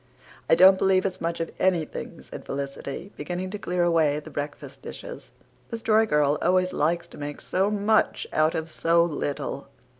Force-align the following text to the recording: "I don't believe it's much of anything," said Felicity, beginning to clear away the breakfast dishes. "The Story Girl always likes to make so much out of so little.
"I 0.49 0.55
don't 0.55 0.79
believe 0.79 1.05
it's 1.05 1.21
much 1.21 1.39
of 1.39 1.51
anything," 1.59 2.23
said 2.23 2.43
Felicity, 2.43 3.11
beginning 3.15 3.51
to 3.51 3.59
clear 3.59 3.83
away 3.83 4.19
the 4.19 4.31
breakfast 4.31 4.81
dishes. 4.81 5.29
"The 5.69 5.77
Story 5.77 6.07
Girl 6.07 6.39
always 6.41 6.73
likes 6.73 7.07
to 7.09 7.19
make 7.19 7.39
so 7.39 7.69
much 7.69 8.25
out 8.33 8.55
of 8.55 8.67
so 8.67 9.03
little. 9.03 9.67